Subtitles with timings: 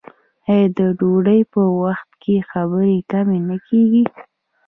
[0.51, 4.03] آیا د ډوډۍ په وخت کې خبرې کمې نه کیږي؟